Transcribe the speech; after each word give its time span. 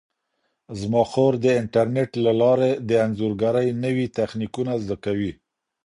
زما 0.79 1.03
خور 1.11 1.33
د 1.45 1.47
انټرنیټ 1.61 2.11
له 2.25 2.31
لارې 2.41 2.71
د 2.89 2.91
انځورګرۍ 3.05 3.67
نوي 3.83 4.05
تخنیکونه 4.17 4.73
زده 4.83 4.95
کوي. 5.05 5.31